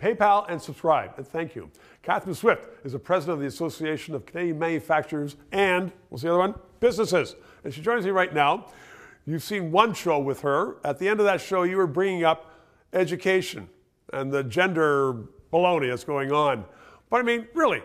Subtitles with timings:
[0.00, 1.70] PayPal and subscribe, and thank you.
[2.02, 6.38] Catherine Swift is the president of the Association of Canadian Manufacturers and, what's the other
[6.38, 6.54] one?
[6.80, 7.34] Businesses.
[7.64, 8.66] And she joins me right now.
[9.26, 10.76] You've seen one show with her.
[10.84, 12.54] At the end of that show, you were bringing up
[12.92, 13.68] education
[14.12, 15.14] and the gender
[15.52, 16.64] baloney that's going on.
[17.10, 17.82] But I mean, really,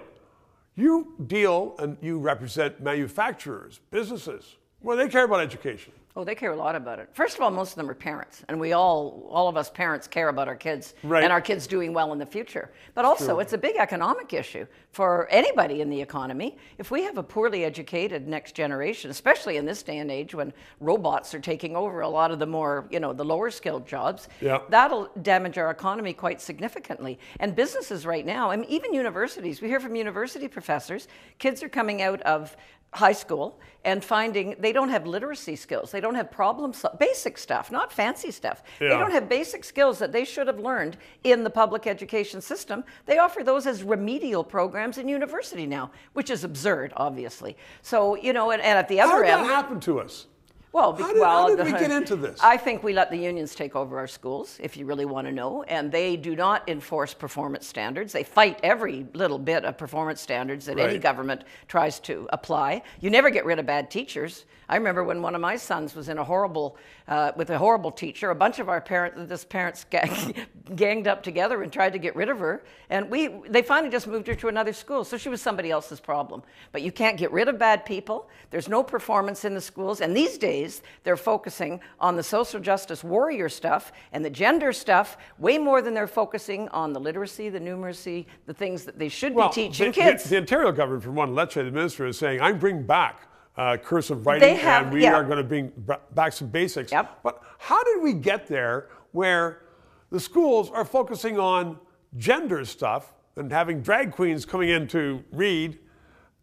[0.75, 4.55] you deal and you represent manufacturers, businesses.
[4.82, 5.93] Well, they care about education.
[6.16, 7.09] Oh, they care a lot about it.
[7.14, 10.07] First of all, most of them are parents, and we all, all of us parents,
[10.07, 11.23] care about our kids Right.
[11.23, 12.70] and our kids doing well in the future.
[12.93, 13.39] But also, True.
[13.39, 16.55] it's a big economic issue for anybody in the economy.
[16.78, 20.54] If we have a poorly educated next generation, especially in this day and age when
[20.79, 24.30] robots are taking over a lot of the more, you know, the lower skilled jobs,
[24.39, 24.60] Yeah.
[24.69, 27.18] that'll damage our economy quite significantly.
[27.39, 31.07] And businesses right now, I mean, even universities, we hear from university professors,
[31.39, 32.55] kids are coming out of
[32.94, 35.89] high school and finding they don't have literacy skills.
[35.89, 38.61] They don't have problem basic stuff, not fancy stuff.
[38.78, 42.84] They don't have basic skills that they should have learned in the public education system.
[43.08, 47.58] They offer those as remedial programs in university now, which is absurd, obviously.
[47.81, 50.27] So, you know, and, and at the other How did that end, happen to us?
[50.73, 52.39] Well, be- How did- well, how did we get into this?
[52.41, 55.31] I think we let the unions take over our schools, if you really want to
[55.31, 58.11] know, and they do not enforce performance standards.
[58.11, 62.81] They fight every little bit of performance standards that any government tries to apply.
[62.99, 64.45] You never get rid of bad teachers.
[64.67, 66.77] I remember when one of my sons was in a horrible,
[67.08, 68.31] uh, with a horrible teacher.
[68.31, 70.33] A bunch of our parents, this parents, gang,
[70.75, 74.08] ganged up together and tried to get rid of her, and we, they finally just
[74.08, 75.03] moved her to another school.
[75.03, 76.41] So she was somebody else's problem.
[76.71, 78.30] But you can't get rid of bad people.
[78.49, 80.62] There's no performance in the schools, and these days
[81.03, 85.94] they're focusing on the social justice warrior stuff and the gender stuff way more than
[85.94, 89.94] they're focusing on the literacy, the numeracy, the things that they should be teaching the,
[89.94, 90.23] kids.
[90.23, 93.78] The, the Ontario government, for one, Lecce, the minister, is saying, I'm bringing back uh,
[93.78, 95.14] cursive writing have- and we yeah.
[95.14, 95.72] are going to bring
[96.14, 96.92] back some basics.
[96.92, 97.20] Yep.
[97.23, 99.64] But how did we get there where
[100.09, 101.77] the schools are focusing on
[102.17, 105.80] gender stuff and having drag queens coming in to read?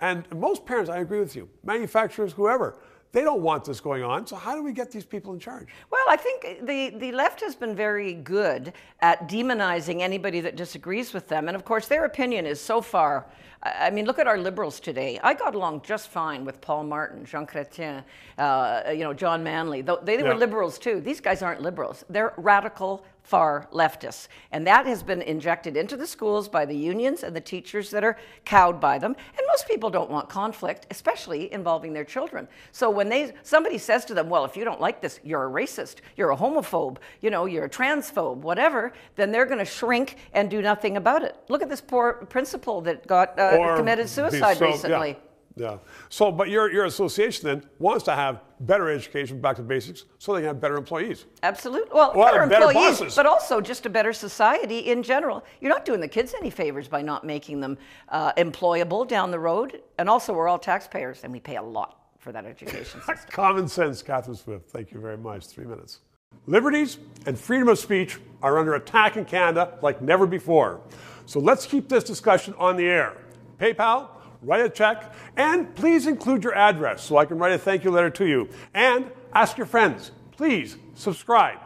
[0.01, 2.77] And most parents, I agree with you, manufacturers, whoever,
[3.13, 4.27] they don't want this going on.
[4.27, 5.69] So how do we get these people in charge?
[5.91, 11.13] Well, I think the, the left has been very good at demonizing anybody that disagrees
[11.13, 11.49] with them.
[11.49, 13.27] And of course, their opinion is so far.
[13.63, 15.21] I mean, look at our liberals today.
[15.23, 18.03] I got along just fine with Paul Martin, Jean Chrétien,
[18.39, 19.83] uh, you know, John Manley.
[19.83, 20.23] They, they Yeah.
[20.29, 21.01] were liberals too.
[21.01, 22.05] These guys aren't liberals.
[22.09, 24.29] They're radical far leftists.
[24.53, 28.05] And that has been injected into the schools by the unions and the teachers that
[28.05, 29.15] are cowed by them.
[29.37, 32.49] And most people don't want conflict, especially involving their children.
[32.73, 35.51] So when they somebody says to them, "Well, if you don't like this, you're a
[35.51, 40.17] racist, you're a homophobe, you know, you're a transphobe, whatever," then they're going to shrink
[40.33, 41.37] and do nothing about it.
[41.49, 45.17] Look at this poor principal that got uh, committed suicide so- yeah, recently.
[45.61, 45.77] Yeah.
[46.09, 50.33] So, but your, your association then wants to have better education, back to basics, so
[50.33, 51.27] they can have better employees.
[51.43, 51.91] Absolutely.
[51.93, 53.15] Well, Well, better better employees, bosses.
[53.15, 55.45] but also just a better society in general.
[55.61, 57.77] You're not doing the kids any favors by not making them
[58.09, 59.83] uh, employable down the road.
[59.99, 63.17] And also, we're all taxpayers, and we pay a lot for that education system.
[63.31, 64.71] Common sense, Catherine Swift.
[64.71, 65.47] Thank you very much.
[65.47, 65.99] Three minutes.
[66.47, 70.81] Liberties and freedom of speech are under attack in Canada like never before.
[71.27, 73.17] So let's keep this discussion on the air.
[73.59, 74.09] PayPal,
[74.43, 77.91] write a check, and please include your address so I can write a thank you
[77.91, 78.49] letter to you.
[78.75, 81.59] And ask your friends, please subscribe.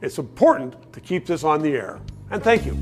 [0.00, 2.00] It's important to keep this on the air.
[2.30, 2.76] And thank you.